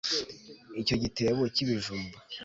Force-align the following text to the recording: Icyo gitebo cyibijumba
Icyo 0.81 0.95
gitebo 1.03 1.41
cyibijumba 1.55 2.17